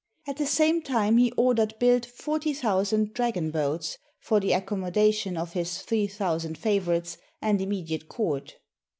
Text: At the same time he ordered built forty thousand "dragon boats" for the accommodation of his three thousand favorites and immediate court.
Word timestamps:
At 0.25 0.37
the 0.37 0.47
same 0.47 0.81
time 0.81 1.17
he 1.17 1.31
ordered 1.33 1.77
built 1.77 2.07
forty 2.07 2.53
thousand 2.53 3.13
"dragon 3.13 3.51
boats" 3.51 3.99
for 4.19 4.39
the 4.39 4.51
accommodation 4.53 5.37
of 5.37 5.53
his 5.53 5.79
three 5.83 6.07
thousand 6.07 6.57
favorites 6.57 7.19
and 7.39 7.61
immediate 7.61 8.09
court. 8.09 8.55